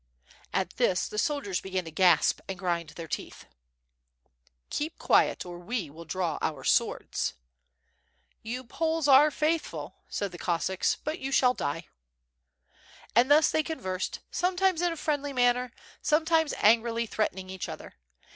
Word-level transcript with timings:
At 0.51 0.77
this 0.77 1.07
the 1.07 1.19
soldiers 1.19 1.61
began 1.61 1.85
to 1.85 1.91
gasp 1.91 2.39
and 2.49 2.57
grind 2.57 2.89
their 2.89 3.07
teeth, 3.07 3.45
"Keep 4.71 4.97
quiet, 4.97 5.45
or 5.45 5.59
we 5.59 5.91
will 5.91 6.05
draw 6.05 6.39
our 6.41 6.63
swords." 6.63 7.35
"You 8.41 8.63
Poles 8.63 9.07
are 9.07 9.29
faithful," 9.29 9.97
said 10.09 10.31
the 10.31 10.39
Cossacks, 10.39 10.95
"but 11.03 11.19
you 11.19 11.31
shall 11.31 11.53
die." 11.53 11.87
And 13.15 13.29
thus 13.29 13.51
they 13.51 13.61
conversed, 13.61 14.21
sometimes 14.31 14.81
in 14.81 14.91
a 14.91 14.97
friendly 14.97 15.33
manner. 15.33 15.65
WITH 15.65 15.69
FIRE 15.69 15.75
AND 15.75 15.91
8W0RD, 15.91 15.91
j^j 16.01 16.07
sometimes 16.07 16.53
angrily 16.57 17.07
threateniBg 17.07 17.51
each 17.51 17.69
other. 17.69 17.93